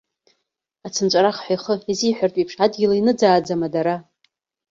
[0.85, 3.95] Ацынҵәарах ҳәа ихы иазиҳәартә еиԥш адгьыл ианыӡааӡама дара?